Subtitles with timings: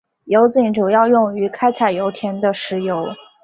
[0.23, 3.05] 油井主要用于开采油田的石油。